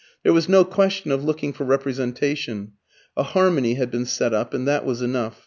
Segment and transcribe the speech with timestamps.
[0.23, 2.71] There was no question of looking for representation;
[3.15, 5.39] a harmony had been set up, and that was enough.